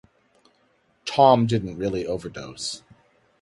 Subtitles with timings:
[1.05, 2.81] Tom didn't really overdose.